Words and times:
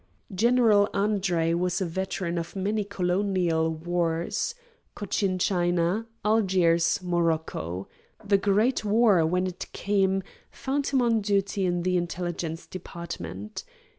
General 0.33 0.89
Andre 0.95 1.53
was 1.53 1.79
a 1.79 1.85
veteran 1.85 2.39
of 2.39 2.55
many 2.55 2.83
Colonial 2.83 3.69
wars: 3.69 4.55
Cochin 4.95 5.37
China, 5.37 6.07
Algiers, 6.25 7.03
Morocco. 7.03 7.87
The 8.25 8.39
great 8.39 8.83
war, 8.83 9.23
when 9.27 9.45
it 9.45 9.67
came, 9.73 10.23
found 10.49 10.87
him 10.87 11.03
on 11.03 11.21
duty 11.21 11.67
in 11.67 11.83
the 11.83 11.97
Intelligence 11.97 12.65
Department. 12.65 13.63